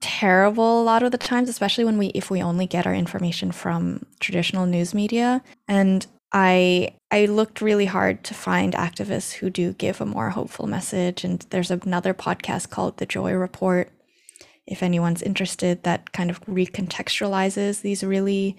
[0.00, 3.52] terrible a lot of the times, especially when we if we only get our information
[3.52, 5.42] from traditional news media.
[5.66, 10.66] And I I looked really hard to find activists who do give a more hopeful
[10.66, 11.24] message.
[11.24, 13.90] And there's another podcast called The Joy Report.
[14.66, 18.56] If anyone's interested, that kind of recontextualizes these really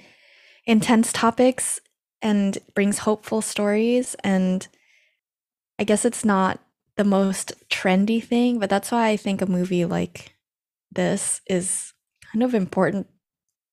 [0.66, 1.80] intense topics
[2.22, 4.16] and brings hopeful stories.
[4.24, 4.68] And
[5.80, 6.60] I guess it's not
[6.96, 10.36] the most trendy thing, but that's why I think a movie like
[10.92, 11.94] this is
[12.32, 13.08] kind of important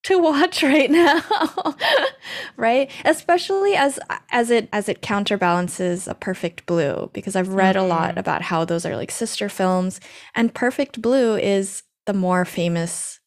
[0.03, 1.23] to watch right now
[2.57, 3.99] right especially as
[4.31, 7.85] as it as it counterbalances a perfect blue because i've read mm-hmm.
[7.85, 8.19] a lot mm-hmm.
[8.19, 10.01] about how those are like sister films
[10.35, 13.21] and perfect blue is the more famous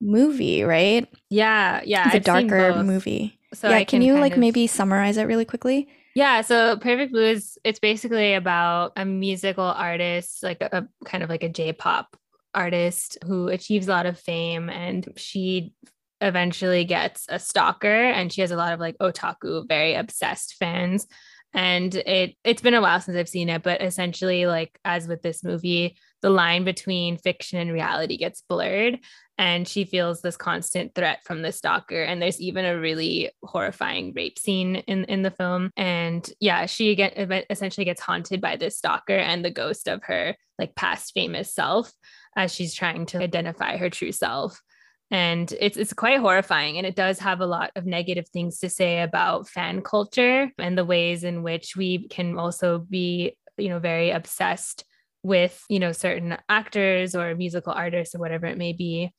[0.00, 4.32] movie right yeah yeah the I've darker movie so yeah I can, can you like
[4.32, 4.38] of...
[4.38, 9.66] maybe summarize it really quickly yeah, so Perfect Blue is it's basically about a musical
[9.66, 12.16] artist, like a, a kind of like a J-pop
[12.56, 15.72] artist who achieves a lot of fame and she
[16.20, 21.06] eventually gets a stalker and she has a lot of like otaku very obsessed fans.
[21.52, 25.22] And it it's been a while since I've seen it but essentially like as with
[25.22, 28.98] this movie the line between fiction and reality gets blurred
[29.38, 32.02] and she feels this constant threat from the stalker.
[32.02, 35.70] And there's even a really horrifying rape scene in in the film.
[35.76, 37.14] And yeah she get
[37.50, 41.92] essentially gets haunted by this stalker and the ghost of her like past famous self
[42.36, 44.60] as she's trying to identify her true self.
[45.10, 48.68] And it's it's quite horrifying and it does have a lot of negative things to
[48.68, 53.78] say about fan culture and the ways in which we can also be you know
[53.78, 54.84] very obsessed
[55.22, 59.12] with you know certain actors or musical artists or whatever it may be.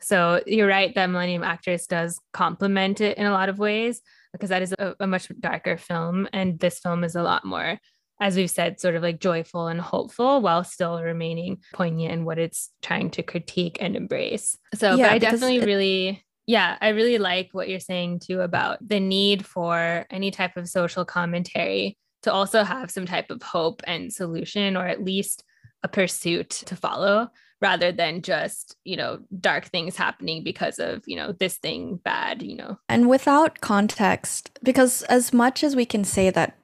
[0.00, 4.00] So you're right that millennium actress does complement it in a lot of ways
[4.32, 7.78] because that is a, a much darker film and this film is a lot more
[8.20, 12.38] as we've said, sort of like joyful and hopeful while still remaining poignant in what
[12.38, 14.56] it's trying to critique and embrace.
[14.74, 18.78] So yeah, I definitely it- really yeah, I really like what you're saying too about
[18.86, 23.82] the need for any type of social commentary to also have some type of hope
[23.86, 25.42] and solution, or at least
[25.82, 27.28] a pursuit to follow
[27.60, 32.42] rather than just, you know, dark things happening because of, you know, this thing bad,
[32.42, 32.78] you know.
[32.88, 36.56] And without context, because as much as we can say that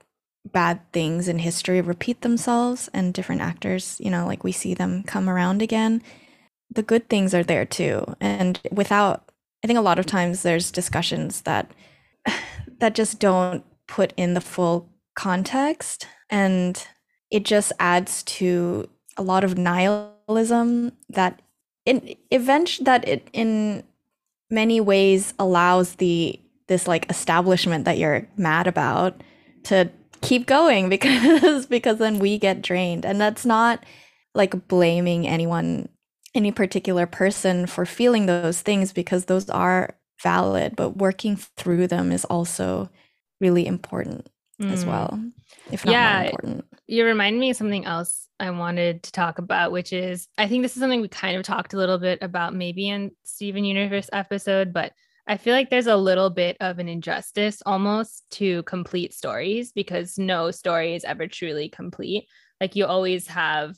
[0.51, 5.03] bad things in history repeat themselves and different actors, you know, like we see them
[5.05, 6.03] come around again,
[6.71, 8.17] the good things are there too.
[8.21, 9.31] And without,
[9.63, 11.71] I think a lot of times there's discussions that
[12.79, 16.87] that just don't put in the full context and
[17.31, 21.41] it just adds to a lot of nihilism that
[21.85, 23.83] in event that it in
[24.51, 29.23] many ways allows the this like establishment that you're mad about
[29.65, 29.91] to
[30.23, 33.85] keep going because because then we get drained and that's not
[34.35, 35.89] like blaming anyone
[36.35, 42.11] any particular person for feeling those things because those are valid but working through them
[42.11, 42.89] is also
[43.41, 44.29] really important
[44.61, 44.71] mm.
[44.73, 45.23] as well
[45.71, 49.73] if not yeah, important you remind me of something else i wanted to talk about
[49.73, 52.55] which is i think this is something we kind of talked a little bit about
[52.55, 54.93] maybe in steven universe episode but
[55.27, 60.19] I feel like there's a little bit of an injustice almost to complete stories because
[60.19, 62.27] no story is ever truly complete.
[62.61, 63.77] Like you always have,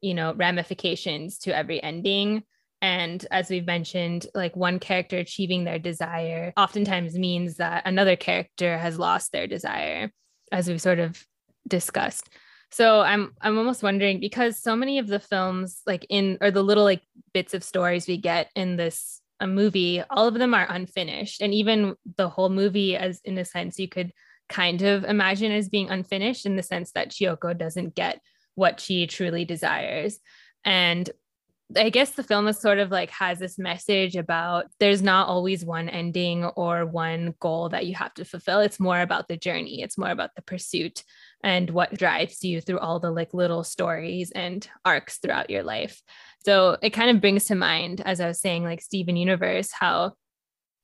[0.00, 2.44] you know, ramifications to every ending.
[2.80, 8.78] And as we've mentioned, like one character achieving their desire oftentimes means that another character
[8.78, 10.12] has lost their desire,
[10.52, 11.24] as we've sort of
[11.66, 12.28] discussed.
[12.70, 16.62] So I'm I'm almost wondering because so many of the films like in or the
[16.62, 17.02] little like
[17.32, 21.42] bits of stories we get in this a movie, all of them are unfinished.
[21.42, 24.12] And even the whole movie, as in a sense, you could
[24.48, 28.20] kind of imagine as being unfinished in the sense that Chiyoko doesn't get
[28.54, 30.18] what she truly desires.
[30.64, 31.10] And
[31.76, 35.64] I guess the film is sort of like has this message about there's not always
[35.64, 38.60] one ending or one goal that you have to fulfill.
[38.60, 41.02] It's more about the journey, it's more about the pursuit
[41.42, 46.00] and what drives you through all the like little stories and arcs throughout your life.
[46.44, 50.14] So it kind of brings to mind, as I was saying, like Steven Universe, how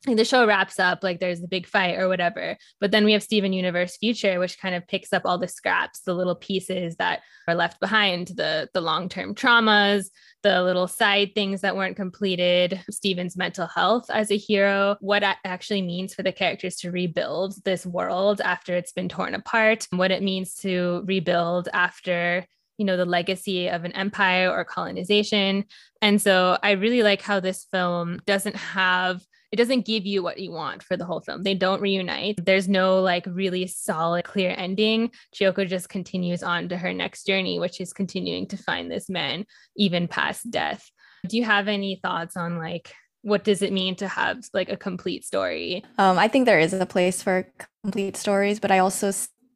[0.07, 3.13] like the show wraps up like there's the big fight or whatever but then we
[3.13, 6.97] have steven universe future which kind of picks up all the scraps the little pieces
[6.97, 10.07] that are left behind the the long-term traumas
[10.43, 15.37] the little side things that weren't completed steven's mental health as a hero what it
[15.45, 20.11] actually means for the characters to rebuild this world after it's been torn apart what
[20.11, 22.47] it means to rebuild after
[22.81, 25.65] you know the legacy of an empire or colonization
[26.01, 29.21] and so i really like how this film doesn't have
[29.53, 31.43] it doesn't give you what you want for the whole film.
[31.43, 32.45] They don't reunite.
[32.45, 35.11] There's no like really solid, clear ending.
[35.35, 39.45] Chiyoko just continues on to her next journey, which is continuing to find this man
[39.77, 40.89] even past death.
[41.29, 44.77] Do you have any thoughts on like what does it mean to have like a
[44.77, 45.85] complete story?
[45.99, 47.47] Um, I think there is a place for
[47.83, 49.13] complete stories, but I also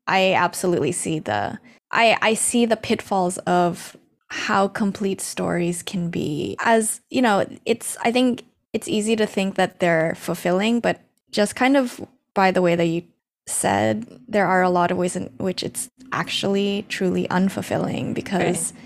[0.07, 1.59] I absolutely see the
[1.91, 3.97] I I see the pitfalls of
[4.29, 6.57] how complete stories can be.
[6.61, 11.01] As you know, it's I think it's easy to think that they're fulfilling, but
[11.31, 12.01] just kind of
[12.35, 13.03] by the way that you
[13.47, 18.83] said, there are a lot of ways in which it's actually truly unfulfilling because right.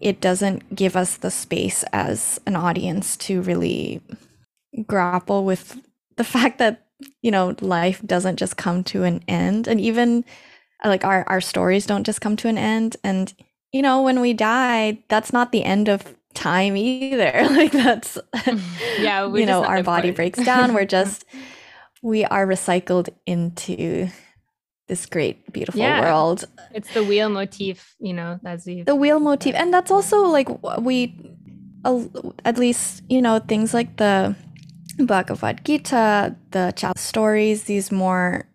[0.00, 4.00] it doesn't give us the space as an audience to really
[4.86, 5.80] grapple with
[6.16, 6.87] the fact that
[7.22, 9.68] you know life doesn't just come to an end.
[9.68, 10.24] And even
[10.84, 12.96] like our our stories don't just come to an end.
[13.02, 13.32] And
[13.72, 17.46] you know when we die that's not the end of time either.
[17.50, 18.18] Like that's
[18.98, 20.74] yeah you know our body breaks down.
[20.74, 21.24] We're just
[22.02, 24.08] we are recycled into
[24.86, 26.00] this great beautiful yeah.
[26.00, 26.44] world.
[26.72, 29.54] It's the wheel motif you know the wheel motif.
[29.54, 30.48] And that's also like
[30.80, 31.14] we
[32.44, 34.34] at least you know things like the
[34.98, 38.46] bhagavad gita the child stories these more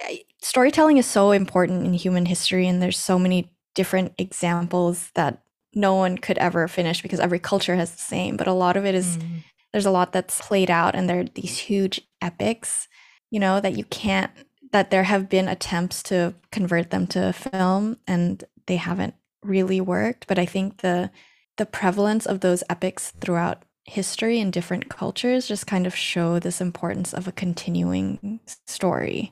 [0.00, 5.42] eh, storytelling is so important in human history and there's so many different examples that
[5.74, 8.84] no one could ever finish because every culture has the same but a lot of
[8.84, 9.42] it is mm.
[9.72, 12.88] there's a lot that's played out and there are these huge epics
[13.30, 14.30] you know that you can't
[14.72, 20.26] that there have been attempts to convert them to film and they haven't really worked
[20.26, 21.10] but i think the
[21.56, 26.60] the prevalence of those epics throughout history in different cultures just kind of show this
[26.60, 29.30] importance of a continuing story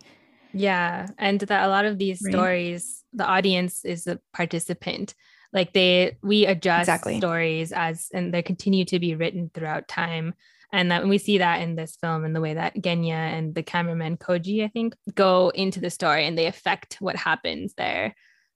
[0.53, 2.33] yeah and that a lot of these right.
[2.33, 5.15] stories the audience is a participant
[5.53, 7.19] like they we adjust exactly.
[7.19, 10.35] stories as and they continue to be written throughout time
[10.73, 13.63] and that we see that in this film in the way that Genya and the
[13.63, 18.15] cameraman Koji, I think, go into the story and they affect what happens there.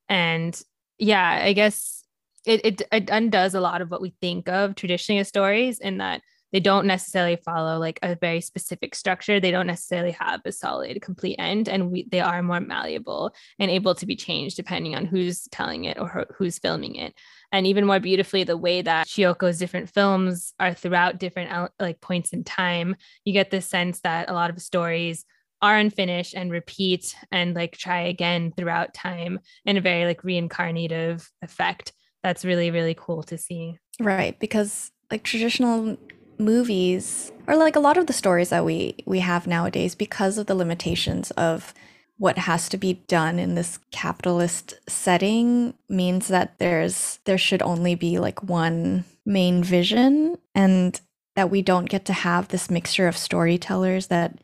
[0.08, 0.60] And
[0.98, 2.01] yeah, I guess
[2.44, 5.98] it, it, it undoes a lot of what we think of traditionally as stories in
[5.98, 6.22] that
[6.52, 9.40] they don't necessarily follow like a very specific structure.
[9.40, 13.70] They don't necessarily have a solid complete end and we, they are more malleable and
[13.70, 17.14] able to be changed depending on who's telling it or who's filming it.
[17.52, 22.00] And even more beautifully the way that Chiyoko's different films are throughout different uh, like
[22.00, 25.24] points in time you get this sense that a lot of stories
[25.62, 31.26] are unfinished and repeat and like try again throughout time in a very like reincarnative
[31.40, 33.78] effect that's really really cool to see.
[34.00, 35.96] Right because like traditional
[36.38, 40.46] movies or like a lot of the stories that we we have nowadays because of
[40.46, 41.74] the limitations of
[42.18, 47.94] what has to be done in this capitalist setting means that there's there should only
[47.94, 51.00] be like one main vision and
[51.34, 54.38] that we don't get to have this mixture of storytellers that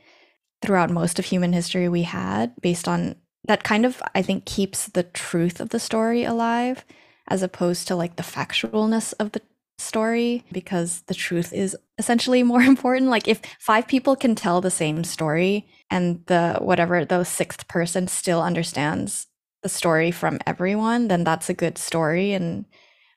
[0.62, 3.14] throughout most of human history we had based on
[3.44, 6.84] that kind of I think keeps the truth of the story alive
[7.28, 9.42] as opposed to like the factualness of the
[9.78, 14.70] story because the truth is essentially more important like if five people can tell the
[14.70, 19.26] same story and the whatever the sixth person still understands
[19.62, 22.64] the story from everyone then that's a good story and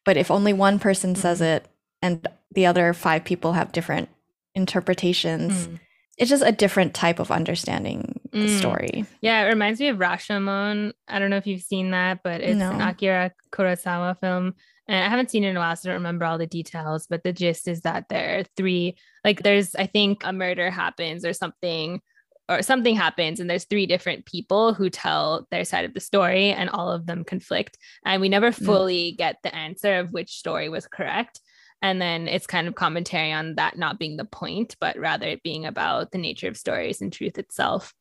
[0.06, 1.56] but if only one person says mm-hmm.
[1.56, 1.68] it
[2.02, 4.10] and the other five people have different
[4.54, 5.80] interpretations mm.
[6.18, 8.60] it's just a different type of understanding the mm.
[8.60, 12.42] story yeah it reminds me of rashomon i don't know if you've seen that but
[12.42, 12.72] it's no.
[12.72, 14.54] an akira kurosawa film
[14.92, 17.08] and I haven't seen it in a while, so I don't remember all the details.
[17.08, 21.24] But the gist is that there are three, like, there's, I think, a murder happens
[21.24, 22.02] or something,
[22.50, 26.52] or something happens, and there's three different people who tell their side of the story,
[26.52, 27.78] and all of them conflict.
[28.06, 28.66] And we never mm.
[28.66, 29.18] fully mm.
[29.18, 31.40] get the answer of which story was correct.
[31.82, 35.42] And then it's kind of commentary on that not being the point, but rather it
[35.42, 37.94] being about the nature of stories and truth itself.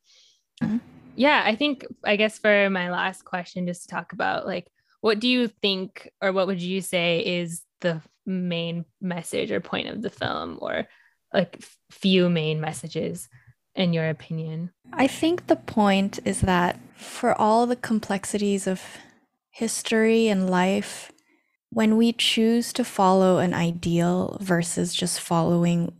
[0.62, 0.78] Mm-hmm.
[1.16, 4.68] Yeah, I think, I guess for my last question, just to talk about like,
[5.00, 9.88] what do you think, or what would you say is the main message or point
[9.88, 10.86] of the film, or
[11.32, 13.28] like few main messages
[13.74, 14.70] in your opinion?
[14.92, 18.82] I think the point is that for all the complexities of
[19.50, 21.12] history and life,
[21.70, 25.92] when we choose to follow an ideal versus just following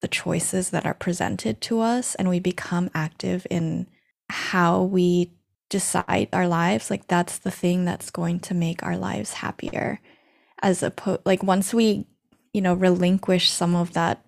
[0.00, 3.86] the choices that are presented to us and we become active in
[4.30, 5.32] how we
[5.70, 10.00] decide our lives like that's the thing that's going to make our lives happier.
[10.62, 12.06] As opposed like once we
[12.52, 14.24] you know relinquish some of that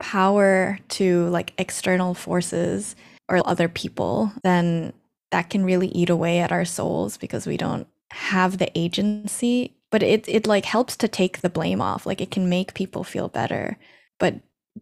[0.00, 2.96] power to like external forces
[3.28, 4.92] or other people then
[5.30, 9.74] that can really eat away at our souls because we don't have the agency.
[9.90, 12.06] But it it like helps to take the blame off.
[12.06, 13.78] Like it can make people feel better.
[14.18, 14.36] But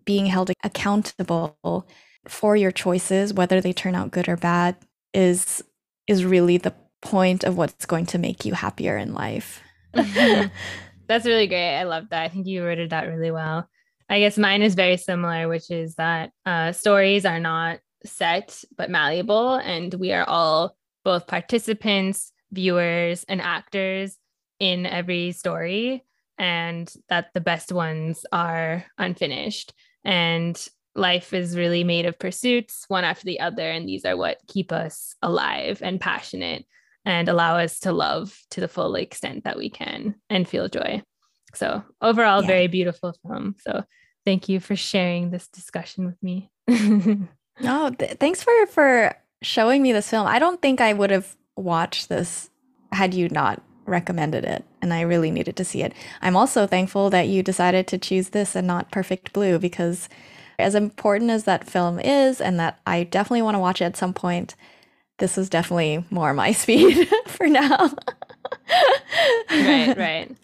[0.04, 1.56] being held accountable
[2.28, 4.76] for your choices whether they turn out good or bad
[5.14, 5.62] is
[6.06, 9.60] is really the point of what's going to make you happier in life.
[9.94, 11.78] That's really great.
[11.78, 12.22] I love that.
[12.22, 13.68] I think you worded that really well.
[14.08, 18.90] I guess mine is very similar, which is that uh, stories are not set but
[18.90, 24.16] malleable, and we are all both participants, viewers, and actors
[24.60, 26.04] in every story,
[26.38, 29.72] and that the best ones are unfinished.
[30.04, 30.56] And
[30.96, 33.70] life is really made of pursuits, one after the other.
[33.70, 36.64] And these are what keep us alive and passionate
[37.04, 41.02] and allow us to love to the full extent that we can and feel joy.
[41.54, 42.48] So, overall, yeah.
[42.48, 43.54] very beautiful film.
[43.60, 43.84] So,
[44.24, 46.50] thank you for sharing this discussion with me.
[46.68, 47.28] no,
[47.62, 50.26] oh, th- thanks for for showing me this film.
[50.26, 52.50] I don't think I would have watched this
[52.92, 55.92] had you not recommended it and I really needed to see it.
[56.20, 60.08] I'm also thankful that you decided to choose this and not Perfect Blue because
[60.58, 63.96] as important as that film is and that I definitely want to watch it at
[63.96, 64.54] some point,
[65.18, 67.90] this was definitely more my speed for now.
[69.50, 70.36] right, right.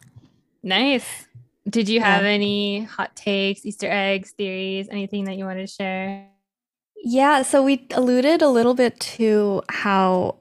[0.63, 1.27] Nice.
[1.69, 2.31] Did you have yeah.
[2.31, 6.29] any hot takes, Easter eggs, theories, anything that you wanted to share?
[7.05, 10.37] Yeah, so we alluded a little bit to how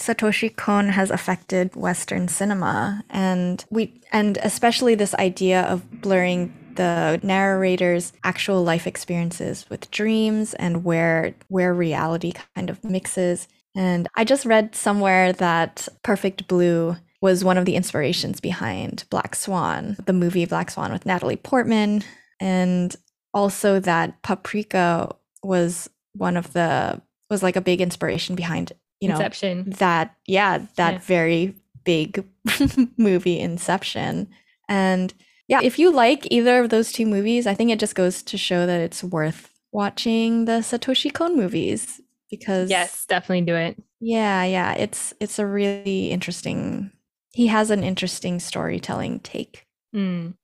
[0.00, 7.20] Satoshi Kon has affected Western cinema, and we and especially this idea of blurring the
[7.22, 13.48] narrator's actual life experiences with dreams and where where reality kind of mixes.
[13.74, 19.34] And I just read somewhere that Perfect Blue was one of the inspirations behind Black
[19.34, 22.02] Swan, the movie Black Swan with Natalie Portman,
[22.40, 22.94] and
[23.32, 27.00] also that Paprika was one of the
[27.30, 29.70] was like a big inspiration behind you know Inception.
[29.78, 30.98] that yeah that yeah.
[30.98, 31.54] very
[31.84, 32.24] big
[32.96, 34.28] movie Inception
[34.68, 35.14] and
[35.52, 38.36] yeah if you like either of those two movies I think it just goes to
[38.36, 42.00] show that it's worth watching the Satoshi Kon movies
[42.30, 46.90] because yes definitely do it yeah yeah it's it's a really interesting
[47.32, 50.34] he has an interesting storytelling take mm.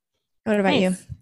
[0.45, 0.81] what about nice.
[0.81, 1.15] you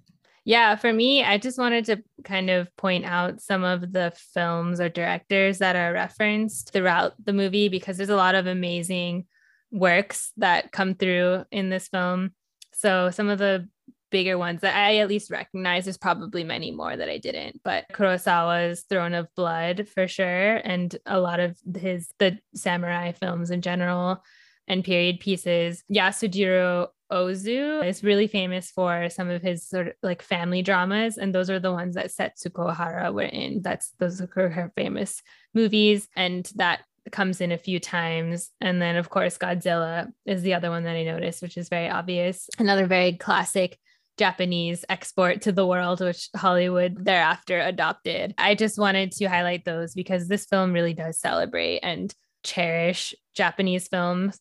[0.47, 4.79] yeah, for me, I just wanted to kind of point out some of the films
[4.79, 9.25] or directors that are referenced throughout the movie because there's a lot of amazing
[9.71, 12.31] works that come through in this film.
[12.71, 13.67] So some of the
[14.09, 17.85] bigger ones that I at least recognize, there's probably many more that I didn't, but
[17.93, 23.61] Kurosawa's Throne of Blood for sure, and a lot of his the samurai films in
[23.61, 24.23] general
[24.67, 25.83] and period pieces.
[25.91, 31.33] Yasujiro Ozu is really famous for some of his sort of like family dramas, and
[31.33, 33.61] those are the ones that Setsuko Hara were in.
[33.61, 35.21] That's those are her famous
[35.53, 36.81] movies, and that
[37.11, 38.51] comes in a few times.
[38.59, 41.89] And then, of course, Godzilla is the other one that I noticed, which is very
[41.89, 42.49] obvious.
[42.59, 43.79] Another very classic
[44.17, 48.33] Japanese export to the world, which Hollywood thereafter adopted.
[48.37, 52.13] I just wanted to highlight those because this film really does celebrate and
[52.43, 54.39] cherish Japanese films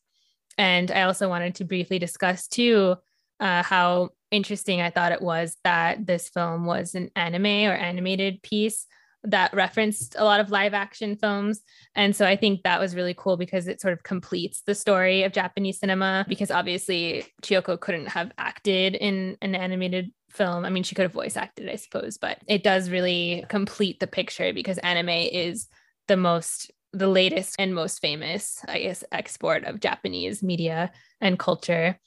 [0.59, 2.97] and I also wanted to briefly discuss too
[3.41, 8.43] uh, how interesting I thought it was that this film was an anime or animated
[8.43, 8.87] piece
[9.27, 11.61] that referenced a lot of live action films.
[11.95, 15.25] And so I think that was really cool because it sort of completes the story
[15.25, 16.25] of Japanese cinema.
[16.29, 20.65] Because obviously, Chiyoko couldn't have acted in an animated film.
[20.65, 24.07] I mean, she could have voice acted, I suppose, but it does really complete the
[24.07, 25.67] picture because anime is
[26.09, 31.99] the most the latest and most famous, I guess, export of Japanese media and culture.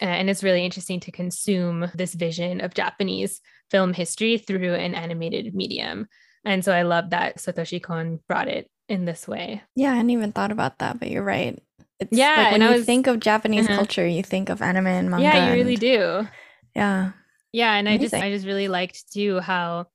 [0.00, 5.54] And it's really interesting to consume this vision of Japanese film history through an animated
[5.54, 6.08] medium.
[6.44, 9.62] And so I love that Satoshi Kon brought it in this way.
[9.76, 11.60] Yeah, I hadn't even thought about that, but you're right.
[12.00, 13.76] It's yeah, like when you was, think of Japanese uh-huh.
[13.76, 15.24] culture, you think of anime and manga.
[15.24, 16.26] Yeah, you really do.
[16.74, 17.12] Yeah.
[17.52, 18.02] Yeah, and Amazing.
[18.02, 19.86] I just I just really liked too how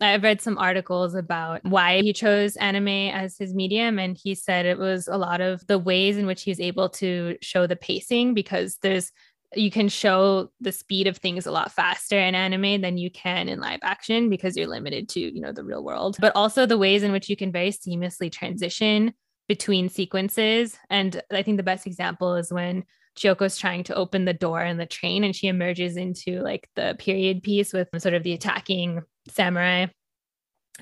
[0.00, 3.98] I've read some articles about why he chose anime as his medium.
[3.98, 7.36] And he said it was a lot of the ways in which he's able to
[7.42, 9.12] show the pacing because there's
[9.54, 13.48] you can show the speed of things a lot faster in anime than you can
[13.48, 16.78] in live action because you're limited to you know the real world but also the
[16.78, 19.12] ways in which you can very seamlessly transition
[19.48, 22.84] between sequences and i think the best example is when
[23.18, 26.96] Chiyoko's trying to open the door in the train and she emerges into like the
[26.98, 29.86] period piece with sort of the attacking samurai.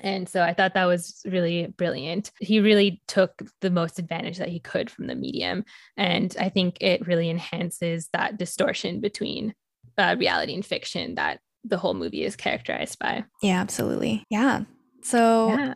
[0.03, 2.31] And so I thought that was really brilliant.
[2.39, 5.65] He really took the most advantage that he could from the medium.
[5.97, 9.53] And I think it really enhances that distortion between
[9.97, 13.25] uh, reality and fiction that the whole movie is characterized by.
[13.41, 14.23] Yeah, absolutely.
[14.29, 14.61] Yeah.
[15.01, 15.73] So yeah.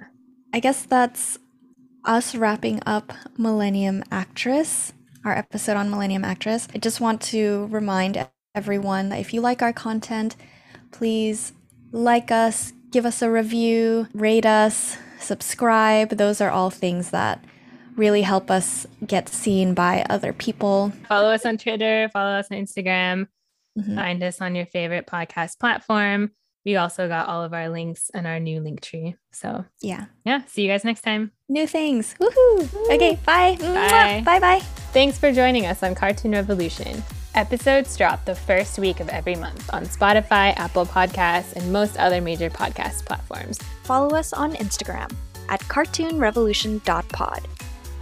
[0.54, 1.38] I guess that's
[2.06, 4.94] us wrapping up Millennium Actress
[5.26, 6.68] our episode on Millennium Actress.
[6.74, 10.36] I just want to remind everyone that if you like our content,
[10.92, 11.54] please
[11.92, 16.10] like us, give us a review, rate us, subscribe.
[16.10, 17.44] Those are all things that
[17.96, 20.94] really help us get seen by other people.
[21.10, 23.28] Follow us on Twitter, follow us on Instagram,
[23.78, 23.96] mm-hmm.
[23.96, 26.32] find us on your favorite podcast platform.
[26.66, 29.16] We also got all of our links and our new link tree.
[29.34, 30.06] So, yeah.
[30.24, 30.44] Yeah.
[30.46, 31.32] See you guys next time.
[31.50, 32.16] New things.
[32.22, 32.94] Woohoo.
[32.94, 33.20] Okay.
[33.26, 33.58] Bye.
[33.60, 34.22] Bye.
[34.24, 34.60] Bye bye.
[34.94, 37.04] Thanks for joining us on Cartoon Revolution.
[37.36, 42.22] Episodes drop the first week of every month on Spotify, Apple Podcasts, and most other
[42.22, 43.58] major podcast platforms.
[43.84, 45.12] Follow us on Instagram
[45.50, 47.48] at cartoonrevolution.pod.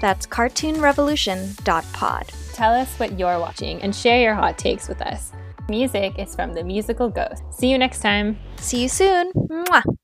[0.02, 2.26] That's cartoonrevolution.pod.
[2.54, 5.32] Tell us what you're watching and share your hot takes with us.
[5.70, 7.44] Music is from the musical Ghost.
[7.52, 8.38] See you next time.
[8.58, 9.32] See you soon.
[9.34, 10.01] Mwah.